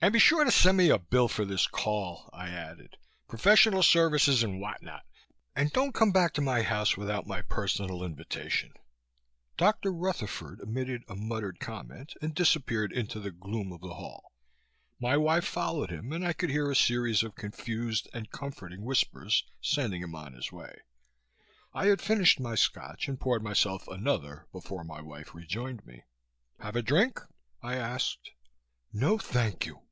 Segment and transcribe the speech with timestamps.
[0.00, 2.98] "And be sure to send me a bill for this call," I added.
[3.26, 5.04] "Professional services and what not.
[5.56, 8.72] And don't come back to my house without my personal invitation."
[9.56, 9.92] Dr.
[9.92, 14.30] Rutherford emitted a muttered comment and disappeared into the gloom of the hall.
[15.00, 19.42] My wife followed him and I could hear a series of confused and comforting whispers
[19.60, 20.78] sending him on his way.
[21.74, 26.04] I had finished my Scotch and poured myself another before my wife rejoined me.
[26.60, 27.20] "Have a drink?"
[27.64, 28.30] I asked.
[28.92, 29.82] "No thank you!"